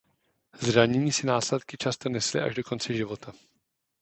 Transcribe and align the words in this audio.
Zranění 0.61 1.11
si 1.11 1.27
následky 1.27 1.77
často 1.77 2.09
nesli 2.09 2.41
až 2.41 2.55
do 2.55 2.63
konce 2.63 2.93
života. 2.93 3.33